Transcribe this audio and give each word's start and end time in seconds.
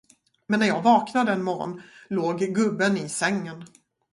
Men 0.47 0.59
när 0.59 0.67
jag 0.67 0.81
vaknade 0.81 1.31
en 1.31 1.43
morgon, 1.43 1.81
låg 2.07 2.39
gubben 2.39 2.97
i 2.97 3.09
sängen. 3.09 3.65